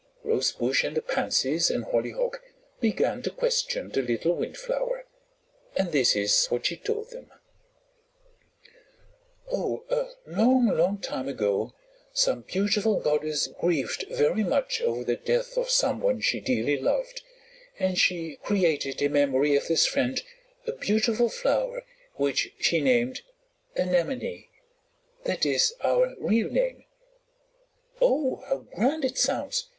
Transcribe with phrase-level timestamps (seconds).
[0.23, 2.41] Rosebush and the Pansies and Hollyhock
[2.79, 5.05] began to question the little Windflower,
[5.75, 7.31] and this is what she told them:
[9.51, 11.75] "Oh, a long, long time ago
[12.13, 17.21] some beautiful goddess grieved very much over the death of some one she dearly loved,
[17.77, 20.23] and she created in memory of this friend
[20.65, 23.21] a beautiful flower which she named
[23.75, 24.47] Anemone.
[25.25, 26.85] That is our real name."
[28.01, 29.69] "Oh, how grand is sounds!"